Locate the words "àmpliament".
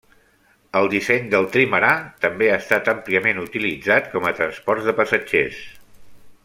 2.95-3.45